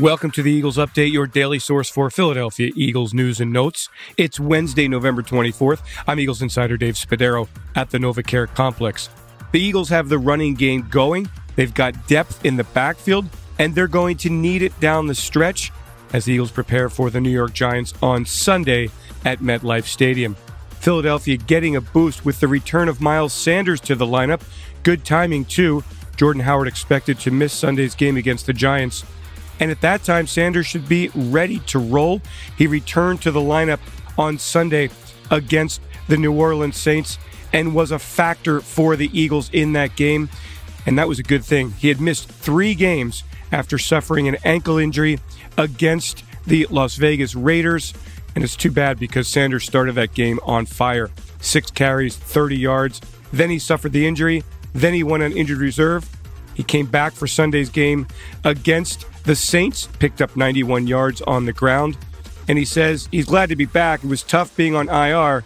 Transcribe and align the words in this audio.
Welcome 0.00 0.32
to 0.32 0.42
the 0.42 0.50
Eagles 0.50 0.76
Update, 0.76 1.12
your 1.12 1.28
daily 1.28 1.60
source 1.60 1.88
for 1.88 2.10
Philadelphia 2.10 2.72
Eagles 2.74 3.14
news 3.14 3.40
and 3.40 3.52
notes. 3.52 3.88
It's 4.16 4.40
Wednesday, 4.40 4.88
November 4.88 5.22
24th. 5.22 5.82
I'm 6.08 6.18
Eagles 6.18 6.42
insider 6.42 6.76
Dave 6.76 6.94
Spadaro 6.94 7.46
at 7.76 7.90
the 7.90 7.98
NovaCare 7.98 8.52
Complex. 8.56 9.08
The 9.52 9.60
Eagles 9.60 9.88
have 9.90 10.08
the 10.08 10.18
running 10.18 10.54
game 10.54 10.88
going. 10.90 11.28
They've 11.54 11.72
got 11.72 12.08
depth 12.08 12.44
in 12.44 12.56
the 12.56 12.64
backfield, 12.64 13.26
and 13.60 13.72
they're 13.72 13.86
going 13.86 14.16
to 14.16 14.30
need 14.30 14.62
it 14.62 14.78
down 14.80 15.06
the 15.06 15.14
stretch 15.14 15.70
as 16.12 16.24
the 16.24 16.32
Eagles 16.32 16.50
prepare 16.50 16.88
for 16.88 17.08
the 17.08 17.20
New 17.20 17.30
York 17.30 17.52
Giants 17.52 17.94
on 18.02 18.26
Sunday 18.26 18.90
at 19.24 19.38
MetLife 19.38 19.84
Stadium. 19.84 20.34
Philadelphia 20.70 21.36
getting 21.36 21.76
a 21.76 21.80
boost 21.80 22.24
with 22.24 22.40
the 22.40 22.48
return 22.48 22.88
of 22.88 23.00
Miles 23.00 23.32
Sanders 23.32 23.80
to 23.82 23.94
the 23.94 24.06
lineup. 24.06 24.42
Good 24.82 25.04
timing, 25.04 25.44
too. 25.44 25.84
Jordan 26.16 26.42
Howard 26.42 26.66
expected 26.66 27.20
to 27.20 27.30
miss 27.30 27.52
Sunday's 27.52 27.94
game 27.94 28.16
against 28.16 28.46
the 28.46 28.52
Giants 28.52 29.04
and 29.60 29.70
at 29.70 29.80
that 29.82 30.02
time, 30.04 30.26
Sanders 30.26 30.66
should 30.66 30.88
be 30.88 31.10
ready 31.14 31.58
to 31.60 31.78
roll. 31.78 32.20
He 32.56 32.66
returned 32.66 33.22
to 33.22 33.30
the 33.30 33.40
lineup 33.40 33.80
on 34.18 34.38
Sunday 34.38 34.90
against 35.30 35.80
the 36.08 36.16
New 36.16 36.32
Orleans 36.32 36.76
Saints 36.76 37.18
and 37.52 37.74
was 37.74 37.90
a 37.90 37.98
factor 37.98 38.60
for 38.60 38.96
the 38.96 39.10
Eagles 39.18 39.48
in 39.52 39.72
that 39.74 39.96
game. 39.96 40.28
And 40.86 40.98
that 40.98 41.08
was 41.08 41.18
a 41.18 41.22
good 41.22 41.44
thing. 41.44 41.70
He 41.72 41.88
had 41.88 42.00
missed 42.00 42.28
three 42.28 42.74
games 42.74 43.22
after 43.52 43.78
suffering 43.78 44.28
an 44.28 44.36
ankle 44.44 44.78
injury 44.78 45.18
against 45.56 46.24
the 46.46 46.66
Las 46.70 46.96
Vegas 46.96 47.34
Raiders. 47.34 47.94
And 48.34 48.42
it's 48.42 48.56
too 48.56 48.72
bad 48.72 48.98
because 48.98 49.28
Sanders 49.28 49.64
started 49.64 49.94
that 49.94 50.12
game 50.14 50.40
on 50.42 50.66
fire. 50.66 51.10
Six 51.40 51.70
carries, 51.70 52.16
30 52.16 52.56
yards. 52.56 53.00
Then 53.32 53.50
he 53.50 53.58
suffered 53.58 53.92
the 53.92 54.06
injury. 54.06 54.42
Then 54.72 54.92
he 54.92 55.04
went 55.04 55.22
on 55.22 55.32
injured 55.32 55.58
reserve. 55.58 56.08
He 56.54 56.62
came 56.62 56.86
back 56.86 57.12
for 57.12 57.26
Sunday's 57.26 57.68
game 57.68 58.06
against 58.44 59.06
the 59.24 59.34
Saints 59.34 59.88
picked 59.98 60.20
up 60.20 60.36
91 60.36 60.86
yards 60.86 61.22
on 61.22 61.46
the 61.46 61.52
ground, 61.52 61.96
and 62.46 62.58
he 62.58 62.64
says 62.64 63.08
he's 63.10 63.24
glad 63.26 63.48
to 63.48 63.56
be 63.56 63.64
back. 63.64 64.04
It 64.04 64.08
was 64.08 64.22
tough 64.22 64.54
being 64.56 64.74
on 64.74 64.88
IR, 64.88 65.44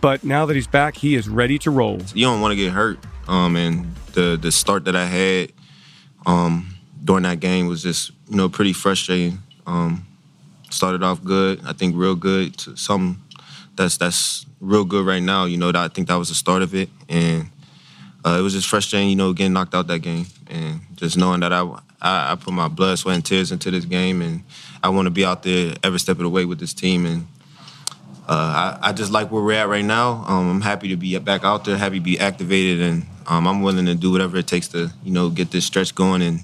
but 0.00 0.24
now 0.24 0.46
that 0.46 0.54
he's 0.54 0.68
back, 0.68 0.96
he 0.96 1.14
is 1.16 1.28
ready 1.28 1.58
to 1.60 1.70
roll. 1.70 2.00
You 2.14 2.26
don't 2.26 2.40
want 2.40 2.52
to 2.52 2.56
get 2.56 2.72
hurt, 2.72 2.98
um, 3.28 3.56
and 3.56 3.94
the 4.12 4.38
the 4.40 4.52
start 4.52 4.84
that 4.84 4.94
I 4.94 5.06
had 5.06 5.52
um, 6.26 6.74
during 7.02 7.24
that 7.24 7.40
game 7.40 7.66
was 7.66 7.82
just 7.82 8.12
you 8.28 8.36
know 8.36 8.48
pretty 8.48 8.72
frustrating. 8.72 9.38
Um, 9.66 10.06
started 10.70 11.02
off 11.02 11.22
good, 11.22 11.60
I 11.66 11.72
think 11.72 11.96
real 11.96 12.14
good. 12.14 12.56
To 12.58 12.76
some 12.76 13.22
that's 13.76 13.96
that's 13.96 14.46
real 14.60 14.84
good 14.84 15.04
right 15.04 15.22
now. 15.22 15.44
You 15.46 15.56
know, 15.56 15.72
that 15.72 15.76
I 15.76 15.88
think 15.88 16.08
that 16.08 16.16
was 16.16 16.28
the 16.28 16.34
start 16.34 16.62
of 16.62 16.74
it, 16.74 16.88
and 17.08 17.50
uh, 18.24 18.36
it 18.38 18.42
was 18.42 18.52
just 18.52 18.68
frustrating. 18.68 19.08
You 19.08 19.16
know, 19.16 19.32
getting 19.32 19.52
knocked 19.52 19.74
out 19.74 19.86
that 19.86 20.00
game, 20.00 20.26
and 20.48 20.80
just 20.96 21.16
knowing 21.16 21.40
that 21.40 21.52
I 21.52 21.62
I, 22.02 22.32
I 22.32 22.34
put 22.36 22.52
my 22.52 22.68
blood, 22.68 22.98
sweat, 22.98 23.14
and 23.14 23.24
tears 23.24 23.52
into 23.52 23.70
this 23.70 23.84
game, 23.84 24.22
and 24.22 24.42
I 24.82 24.88
want 24.88 25.06
to 25.06 25.10
be 25.10 25.24
out 25.24 25.42
there 25.42 25.74
every 25.82 26.00
step 26.00 26.16
of 26.16 26.22
the 26.22 26.28
way 26.28 26.44
with 26.44 26.58
this 26.58 26.74
team. 26.74 27.06
And 27.06 27.26
uh, 28.28 28.78
I, 28.82 28.88
I, 28.88 28.92
just 28.92 29.10
like 29.10 29.30
where 29.30 29.42
we're 29.42 29.54
at 29.54 29.68
right 29.68 29.84
now. 29.84 30.24
Um, 30.26 30.48
I'm 30.48 30.60
happy 30.60 30.88
to 30.88 30.96
be 30.96 31.18
back 31.18 31.44
out 31.44 31.64
there, 31.64 31.76
happy 31.76 31.98
to 31.98 32.04
be 32.04 32.18
activated, 32.18 32.80
and 32.80 33.06
um, 33.26 33.46
I'm 33.46 33.62
willing 33.62 33.86
to 33.86 33.94
do 33.94 34.12
whatever 34.12 34.36
it 34.36 34.46
takes 34.46 34.68
to, 34.68 34.90
you 35.02 35.12
know, 35.12 35.30
get 35.30 35.50
this 35.50 35.64
stretch 35.64 35.94
going 35.94 36.22
and 36.22 36.40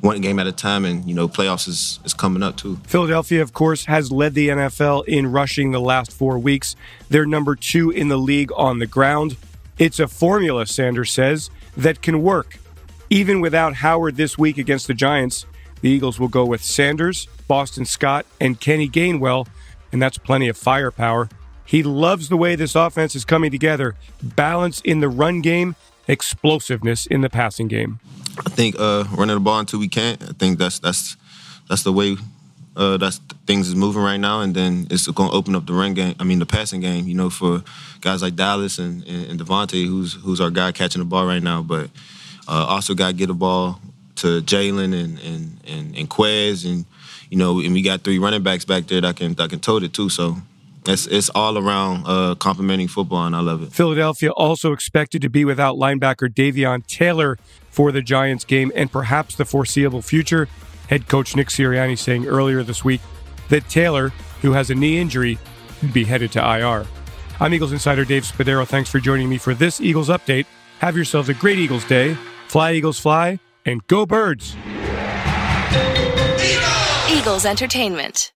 one 0.00 0.20
game 0.20 0.38
at 0.38 0.46
a 0.46 0.52
time. 0.52 0.84
And 0.84 1.04
you 1.06 1.14
know, 1.14 1.28
playoffs 1.28 1.68
is, 1.68 2.00
is 2.04 2.14
coming 2.14 2.42
up 2.42 2.56
too. 2.56 2.76
Philadelphia, 2.86 3.42
of 3.42 3.52
course, 3.52 3.86
has 3.86 4.12
led 4.12 4.34
the 4.34 4.48
NFL 4.48 5.06
in 5.06 5.30
rushing 5.30 5.72
the 5.72 5.80
last 5.80 6.12
four 6.12 6.38
weeks. 6.38 6.76
They're 7.08 7.26
number 7.26 7.56
two 7.56 7.90
in 7.90 8.08
the 8.08 8.18
league 8.18 8.52
on 8.56 8.78
the 8.78 8.86
ground. 8.86 9.36
It's 9.80 9.98
a 9.98 10.06
formula, 10.06 10.66
Sanders 10.66 11.10
says, 11.10 11.48
that 11.74 12.02
can 12.02 12.20
work. 12.20 12.58
Even 13.08 13.40
without 13.40 13.76
Howard 13.76 14.16
this 14.16 14.36
week 14.36 14.58
against 14.58 14.86
the 14.86 14.92
Giants, 14.92 15.46
the 15.80 15.88
Eagles 15.88 16.20
will 16.20 16.28
go 16.28 16.44
with 16.44 16.62
Sanders, 16.62 17.26
Boston 17.48 17.86
Scott, 17.86 18.26
and 18.38 18.60
Kenny 18.60 18.90
Gainwell, 18.90 19.48
and 19.90 20.02
that's 20.02 20.18
plenty 20.18 20.48
of 20.48 20.58
firepower. 20.58 21.30
He 21.64 21.82
loves 21.82 22.28
the 22.28 22.36
way 22.36 22.56
this 22.56 22.74
offense 22.74 23.16
is 23.16 23.24
coming 23.24 23.50
together 23.50 23.96
balance 24.22 24.82
in 24.82 25.00
the 25.00 25.08
run 25.08 25.40
game, 25.40 25.76
explosiveness 26.06 27.06
in 27.06 27.22
the 27.22 27.30
passing 27.30 27.66
game. 27.66 28.00
I 28.38 28.50
think 28.50 28.76
uh, 28.78 29.04
running 29.16 29.36
the 29.36 29.40
ball 29.40 29.60
until 29.60 29.80
we 29.80 29.88
can't. 29.88 30.22
I 30.22 30.32
think 30.32 30.58
that's 30.58 30.78
that's 30.78 31.16
that's 31.70 31.84
the 31.84 31.92
way 31.92 32.18
uh, 32.76 33.10
things 33.46 33.68
is 33.68 33.74
moving 33.74 34.02
right 34.02 34.16
now, 34.16 34.40
and 34.40 34.54
then 34.54 34.86
it's 34.90 35.06
going 35.08 35.30
to 35.30 35.36
open 35.36 35.54
up 35.54 35.66
the 35.66 35.72
run 35.72 35.94
game. 35.94 36.14
I 36.20 36.24
mean, 36.24 36.38
the 36.38 36.46
passing 36.46 36.80
game. 36.80 37.06
You 37.06 37.14
know, 37.14 37.30
for 37.30 37.62
guys 38.00 38.22
like 38.22 38.36
Dallas 38.36 38.78
and, 38.78 39.04
and, 39.06 39.26
and 39.26 39.40
DeVonta, 39.40 39.84
who's 39.86 40.14
who's 40.14 40.40
our 40.40 40.50
guy 40.50 40.72
catching 40.72 41.00
the 41.00 41.06
ball 41.06 41.26
right 41.26 41.42
now. 41.42 41.62
But 41.62 41.90
uh, 42.48 42.66
also 42.68 42.94
got 42.94 43.08
to 43.08 43.12
get 43.14 43.26
the 43.26 43.34
ball 43.34 43.80
to 44.16 44.40
Jalen 44.42 44.94
and 44.94 45.18
and 45.18 45.60
and 45.66 45.96
and 45.96 46.10
Quez, 46.10 46.64
and 46.64 46.84
you 47.28 47.38
know, 47.38 47.60
and 47.60 47.72
we 47.72 47.82
got 47.82 48.02
three 48.02 48.18
running 48.18 48.42
backs 48.42 48.64
back 48.64 48.86
there 48.86 49.00
that 49.00 49.16
can 49.16 49.34
that 49.34 49.50
can 49.50 49.60
tote 49.60 49.82
it 49.82 49.92
too. 49.92 50.08
So 50.08 50.36
it's 50.86 51.06
it's 51.06 51.28
all 51.30 51.58
around 51.58 52.04
uh, 52.06 52.34
complimenting 52.36 52.88
football, 52.88 53.26
and 53.26 53.34
I 53.34 53.40
love 53.40 53.62
it. 53.62 53.72
Philadelphia 53.72 54.30
also 54.30 54.72
expected 54.72 55.22
to 55.22 55.28
be 55.28 55.44
without 55.44 55.76
linebacker 55.76 56.28
Davion 56.32 56.86
Taylor 56.86 57.38
for 57.70 57.92
the 57.92 58.02
Giants 58.02 58.44
game 58.44 58.72
and 58.74 58.90
perhaps 58.90 59.34
the 59.34 59.44
foreseeable 59.44 60.02
future. 60.02 60.48
Head 60.90 61.06
coach 61.06 61.36
Nick 61.36 61.50
Sirianni 61.50 61.96
saying 61.96 62.26
earlier 62.26 62.64
this 62.64 62.84
week 62.84 63.00
that 63.48 63.68
Taylor, 63.68 64.08
who 64.42 64.50
has 64.50 64.70
a 64.70 64.74
knee 64.74 64.98
injury, 64.98 65.38
would 65.82 65.92
be 65.92 66.02
headed 66.02 66.32
to 66.32 66.40
IR. 66.40 66.84
I'm 67.38 67.54
Eagles 67.54 67.70
insider 67.70 68.04
Dave 68.04 68.24
Spadaro. 68.24 68.66
Thanks 68.66 68.90
for 68.90 68.98
joining 68.98 69.28
me 69.28 69.38
for 69.38 69.54
this 69.54 69.80
Eagles 69.80 70.08
update. 70.08 70.46
Have 70.80 70.96
yourselves 70.96 71.28
a 71.28 71.34
great 71.34 71.60
Eagles 71.60 71.84
day. 71.84 72.14
Fly, 72.48 72.72
Eagles, 72.72 72.98
fly, 72.98 73.38
and 73.64 73.86
go 73.86 74.04
birds! 74.04 74.56
Eagles 77.08 77.46
Entertainment. 77.46 78.32